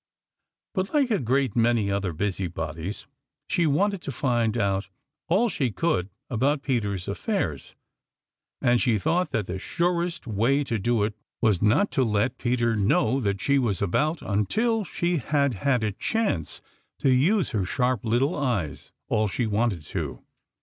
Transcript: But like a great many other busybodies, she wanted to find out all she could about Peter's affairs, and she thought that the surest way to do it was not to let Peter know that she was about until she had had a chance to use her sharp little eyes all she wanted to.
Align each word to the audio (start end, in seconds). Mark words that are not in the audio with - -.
But 0.73 0.95
like 0.95 1.11
a 1.11 1.19
great 1.19 1.55
many 1.55 1.91
other 1.91 2.11
busybodies, 2.11 3.05
she 3.47 3.67
wanted 3.67 4.01
to 4.01 4.11
find 4.11 4.57
out 4.57 4.89
all 5.27 5.47
she 5.47 5.69
could 5.69 6.09
about 6.27 6.63
Peter's 6.63 7.07
affairs, 7.07 7.75
and 8.63 8.81
she 8.81 8.97
thought 8.97 9.29
that 9.29 9.45
the 9.45 9.59
surest 9.59 10.25
way 10.25 10.63
to 10.63 10.79
do 10.79 11.03
it 11.03 11.13
was 11.39 11.61
not 11.61 11.91
to 11.91 12.03
let 12.03 12.39
Peter 12.39 12.75
know 12.75 13.19
that 13.19 13.41
she 13.41 13.59
was 13.59 13.79
about 13.79 14.23
until 14.23 14.83
she 14.83 15.17
had 15.17 15.53
had 15.53 15.83
a 15.83 15.91
chance 15.91 16.61
to 16.97 17.11
use 17.11 17.51
her 17.51 17.63
sharp 17.63 18.03
little 18.03 18.35
eyes 18.35 18.91
all 19.07 19.27
she 19.27 19.45
wanted 19.45 19.83
to. 19.83 20.23